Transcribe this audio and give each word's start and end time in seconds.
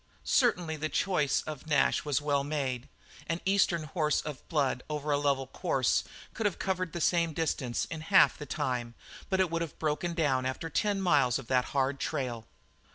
Certainly 0.23 0.77
the 0.77 0.89
choice 0.89 1.43
of 1.43 1.67
Nash 1.67 2.03
was 2.03 2.19
well 2.19 2.43
made. 2.43 2.89
An 3.27 3.39
Eastern 3.45 3.83
horse 3.83 4.19
of 4.21 4.41
blood 4.49 4.81
over 4.89 5.11
a 5.11 5.17
level 5.19 5.45
course 5.45 6.03
could 6.33 6.47
have 6.47 6.57
covered 6.57 6.93
the 6.93 6.99
same 6.99 7.33
distance 7.33 7.85
in 7.85 8.01
half 8.01 8.35
the 8.35 8.47
time, 8.47 8.95
but 9.29 9.39
it 9.39 9.51
would 9.51 9.61
have 9.61 9.77
broken 9.77 10.15
down 10.15 10.43
after 10.47 10.71
ten 10.71 11.01
miles 11.01 11.37
of 11.37 11.45
that 11.49 11.65
hard 11.65 11.99
trail. 11.99 12.47